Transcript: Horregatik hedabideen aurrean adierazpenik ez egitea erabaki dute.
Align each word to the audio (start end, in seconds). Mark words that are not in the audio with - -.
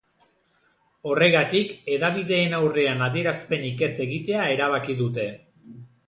Horregatik 1.09 1.73
hedabideen 1.95 2.55
aurrean 2.59 3.03
adierazpenik 3.07 3.83
ez 3.89 3.91
egitea 4.07 4.47
erabaki 4.55 4.97
dute. 5.03 5.27